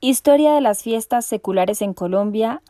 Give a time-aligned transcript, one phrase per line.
[0.00, 2.62] Historia de las fiestas seculares en Colombia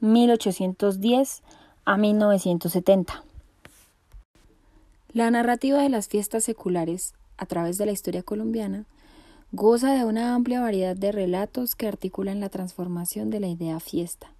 [0.00, 1.42] 1810
[1.84, 3.22] a 1970.
[5.12, 8.86] La narrativa de las fiestas seculares a través de la historia colombiana
[9.52, 14.32] goza de una amplia variedad de relatos que articulan la transformación de la idea fiesta,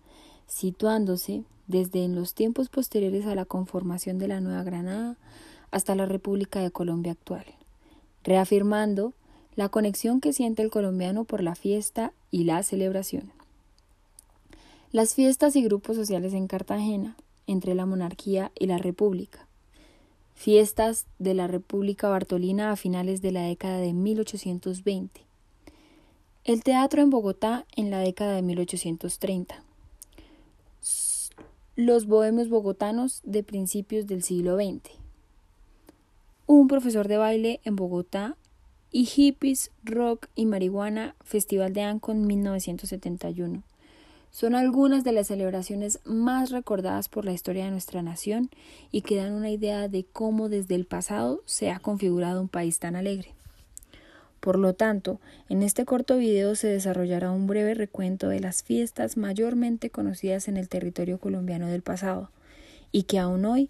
[0.47, 5.19] situándose desde en los tiempos posteriores a la conformación de la Nueva Granada
[5.73, 7.45] hasta la República de Colombia actual,
[8.25, 9.13] reafirmando
[9.57, 13.33] la conexión que siente el colombiano por la fiesta y la celebración.
[14.93, 19.47] Las fiestas y grupos sociales en Cartagena, entre la monarquía y la república.
[20.35, 25.21] Fiestas de la República Bartolina a finales de la década de 1820.
[26.45, 29.63] El teatro en Bogotá en la década de 1830.
[31.77, 34.91] Los bohemios bogotanos de principios del siglo XX.
[36.47, 38.37] Un profesor de baile en Bogotá
[38.93, 43.63] y Hippies, Rock y Marihuana, Festival de Ancon 1971.
[44.31, 48.51] Son algunas de las celebraciones más recordadas por la historia de nuestra nación
[48.93, 52.79] y que dan una idea de cómo desde el pasado se ha configurado un país
[52.79, 53.35] tan alegre.
[54.39, 59.17] Por lo tanto, en este corto video se desarrollará un breve recuento de las fiestas
[59.17, 62.31] mayormente conocidas en el territorio colombiano del pasado
[62.93, 63.69] y que aún hoy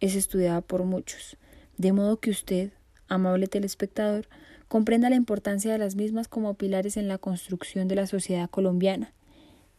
[0.00, 1.36] es estudiada por muchos,
[1.78, 2.70] de modo que usted,
[3.08, 4.28] amable telespectador,
[4.74, 9.12] comprenda la importancia de las mismas como pilares en la construcción de la sociedad colombiana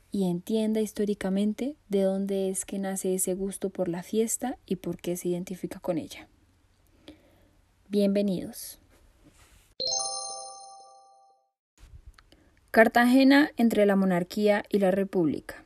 [0.10, 4.96] y entienda históricamente de dónde es que nace ese gusto por la fiesta y por
[4.96, 6.30] qué se identifica con ella.
[7.90, 8.80] Bienvenidos.
[12.72, 15.65] Cartagena entre la monarquía y la república.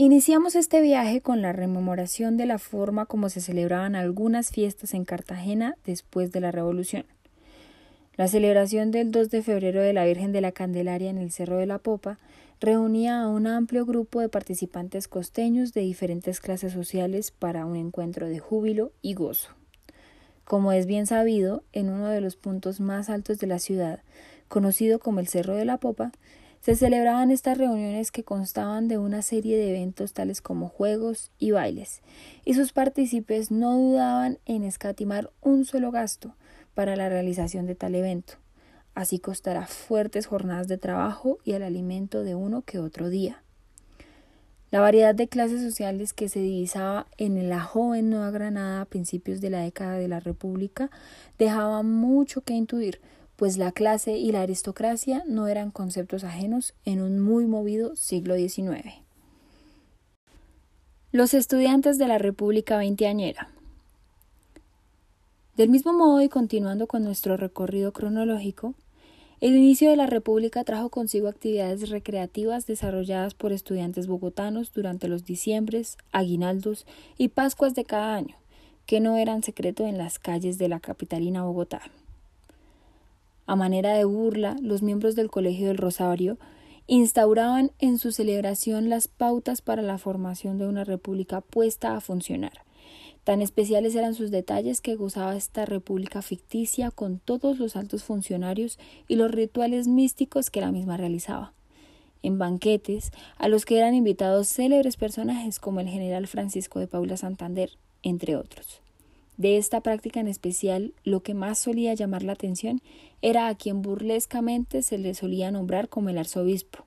[0.00, 5.04] Iniciamos este viaje con la rememoración de la forma como se celebraban algunas fiestas en
[5.04, 7.04] Cartagena después de la Revolución.
[8.16, 11.56] La celebración del 2 de febrero de la Virgen de la Candelaria en el Cerro
[11.56, 12.20] de la Popa
[12.60, 18.28] reunía a un amplio grupo de participantes costeños de diferentes clases sociales para un encuentro
[18.28, 19.50] de júbilo y gozo.
[20.44, 24.04] Como es bien sabido, en uno de los puntos más altos de la ciudad,
[24.46, 26.12] conocido como el Cerro de la Popa,
[26.60, 31.52] se celebraban estas reuniones que constaban de una serie de eventos tales como juegos y
[31.52, 32.02] bailes,
[32.44, 36.34] y sus partícipes no dudaban en escatimar un solo gasto
[36.74, 38.34] para la realización de tal evento.
[38.94, 43.42] Así costará fuertes jornadas de trabajo y el alimento de uno que otro día.
[44.70, 49.40] La variedad de clases sociales que se divisaba en la joven Nueva Granada a principios
[49.40, 50.90] de la década de la República
[51.38, 53.00] dejaba mucho que intuir,
[53.38, 58.34] pues la clase y la aristocracia no eran conceptos ajenos en un muy movido siglo
[58.34, 58.96] XIX.
[61.12, 63.48] Los estudiantes de la República Veinteañera.
[65.56, 68.74] Del mismo modo y continuando con nuestro recorrido cronológico,
[69.40, 75.24] el inicio de la República trajo consigo actividades recreativas desarrolladas por estudiantes bogotanos durante los
[75.24, 78.34] diciembres, aguinaldos y pascuas de cada año,
[78.84, 81.82] que no eran secreto en las calles de la capitalina Bogotá.
[83.48, 86.36] A manera de burla, los miembros del Colegio del Rosario
[86.86, 92.66] instauraban en su celebración las pautas para la formación de una república puesta a funcionar.
[93.24, 98.78] Tan especiales eran sus detalles que gozaba esta república ficticia con todos los altos funcionarios
[99.08, 101.54] y los rituales místicos que la misma realizaba.
[102.22, 107.16] En banquetes, a los que eran invitados célebres personajes como el general Francisco de Paula
[107.16, 107.70] Santander,
[108.02, 108.82] entre otros.
[109.38, 112.82] De esta práctica en especial, lo que más solía llamar la atención
[113.22, 116.84] era a quien burlescamente se le solía nombrar como el arzobispo,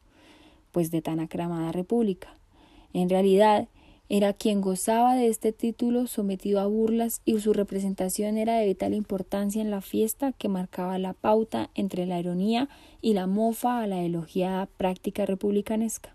[0.73, 2.35] pues de tan aclamada república.
[2.93, 3.69] En realidad,
[4.09, 8.93] era quien gozaba de este título sometido a burlas y su representación era de vital
[8.93, 12.67] importancia en la fiesta que marcaba la pauta entre la ironía
[13.01, 16.13] y la mofa a la elogiada práctica republicanesca.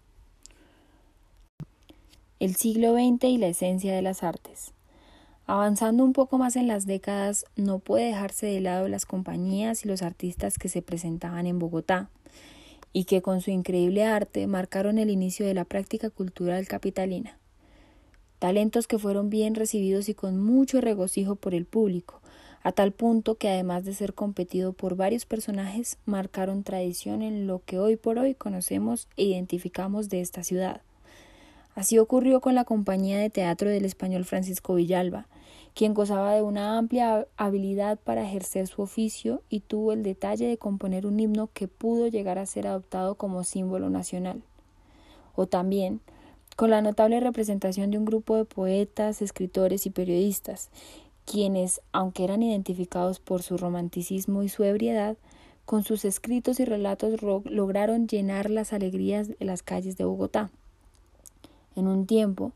[2.40, 4.75] El siglo XX y la esencia de las artes.
[5.48, 9.88] Avanzando un poco más en las décadas, no puede dejarse de lado las compañías y
[9.88, 12.10] los artistas que se presentaban en Bogotá
[12.92, 17.38] y que con su increíble arte marcaron el inicio de la práctica cultural capitalina.
[18.40, 22.20] Talentos que fueron bien recibidos y con mucho regocijo por el público,
[22.64, 27.62] a tal punto que además de ser competido por varios personajes, marcaron tradición en lo
[27.64, 30.80] que hoy por hoy conocemos e identificamos de esta ciudad.
[31.76, 35.28] Así ocurrió con la compañía de teatro del español Francisco Villalba,
[35.76, 40.56] quien gozaba de una amplia habilidad para ejercer su oficio y tuvo el detalle de
[40.56, 44.40] componer un himno que pudo llegar a ser adoptado como símbolo nacional.
[45.34, 46.00] O también
[46.56, 50.70] con la notable representación de un grupo de poetas, escritores y periodistas,
[51.26, 55.18] quienes, aunque eran identificados por su romanticismo y su ebriedad,
[55.66, 60.48] con sus escritos y relatos lograron llenar las alegrías de las calles de Bogotá.
[61.74, 62.52] En un tiempo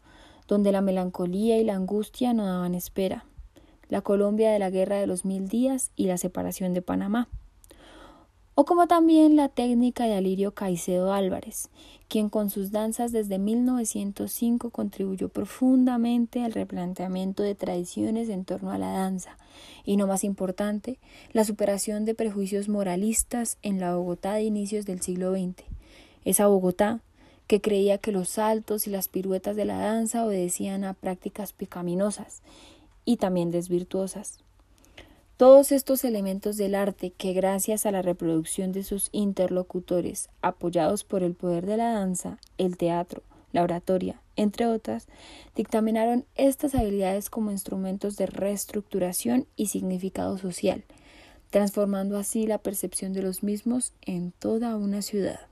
[0.51, 3.25] donde la melancolía y la angustia no daban espera,
[3.89, 7.29] la Colombia de la Guerra de los Mil Días y la separación de Panamá
[8.61, 11.71] o como también la técnica de Alirio Caicedo Álvarez,
[12.09, 18.77] quien con sus danzas desde 1905 contribuyó profundamente al replanteamiento de tradiciones en torno a
[18.77, 19.39] la danza,
[19.87, 20.99] y no más importante,
[21.33, 25.65] la superación de prejuicios moralistas en la Bogotá de inicios del siglo XX.
[26.27, 27.01] Esa Bogotá
[27.51, 32.43] que creía que los saltos y las piruetas de la danza obedecían a prácticas pecaminosas
[33.05, 34.39] y también desvirtuosas.
[35.37, 41.25] Todos estos elementos del arte que gracias a la reproducción de sus interlocutores, apoyados por
[41.25, 45.09] el poder de la danza, el teatro, la oratoria, entre otras,
[45.57, 50.85] dictaminaron estas habilidades como instrumentos de reestructuración y significado social,
[51.51, 55.50] transformando así la percepción de los mismos en toda una ciudad.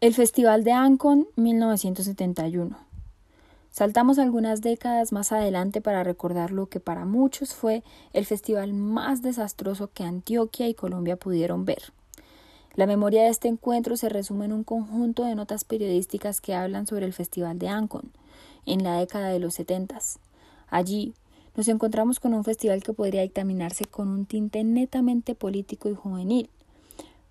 [0.00, 2.78] El Festival de Ancon 1971
[3.72, 9.22] Saltamos algunas décadas más adelante para recordar lo que para muchos fue el festival más
[9.22, 11.92] desastroso que Antioquia y Colombia pudieron ver.
[12.76, 16.86] La memoria de este encuentro se resume en un conjunto de notas periodísticas que hablan
[16.86, 18.12] sobre el Festival de Ancon
[18.66, 20.20] en la década de los setentas.
[20.68, 21.12] Allí
[21.56, 26.50] nos encontramos con un festival que podría dictaminarse con un tinte netamente político y juvenil,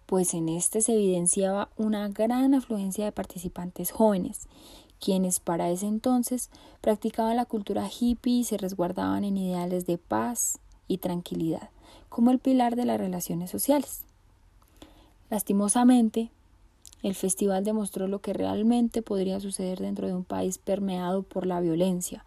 [0.07, 4.47] pues en este se evidenciaba una gran afluencia de participantes jóvenes
[4.99, 6.49] quienes para ese entonces
[6.81, 11.69] practicaban la cultura hippie y se resguardaban en ideales de paz y tranquilidad,
[12.09, 14.03] como el pilar de las relaciones sociales.
[15.29, 16.31] Lastimosamente,
[17.07, 21.61] el festival demostró lo que realmente podría suceder dentro de un país permeado por la
[21.61, 22.25] violencia,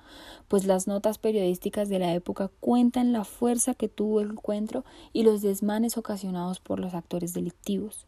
[0.49, 5.23] pues las notas periodísticas de la época cuentan la fuerza que tuvo el encuentro y
[5.23, 8.07] los desmanes ocasionados por los actores delictivos,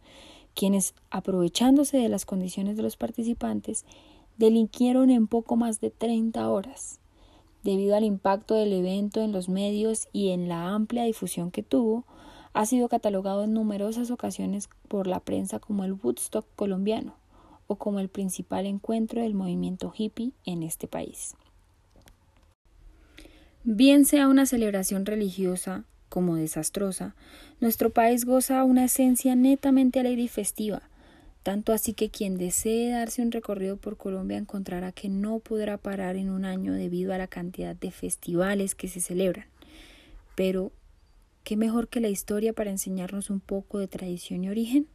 [0.54, 3.84] quienes, aprovechándose de las condiciones de los participantes,
[4.38, 7.00] delinquieron en poco más de 30 horas.
[7.62, 12.06] Debido al impacto del evento en los medios y en la amplia difusión que tuvo,
[12.52, 17.14] ha sido catalogado en numerosas ocasiones por la prensa como el Woodstock colombiano
[17.66, 21.34] o como el principal encuentro del movimiento hippie en este país.
[23.64, 27.14] Bien sea una celebración religiosa como desastrosa,
[27.60, 30.82] nuestro país goza una esencia netamente alegre y festiva,
[31.42, 36.16] tanto así que quien desee darse un recorrido por Colombia encontrará que no podrá parar
[36.16, 39.46] en un año debido a la cantidad de festivales que se celebran.
[40.34, 40.70] Pero,
[41.44, 44.86] ¿qué mejor que la historia para enseñarnos un poco de tradición y origen?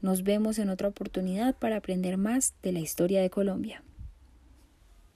[0.00, 3.82] Nos vemos en otra oportunidad para aprender más de la historia de Colombia.